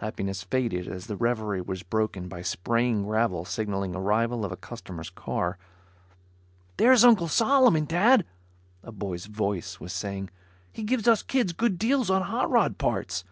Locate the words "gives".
10.84-11.06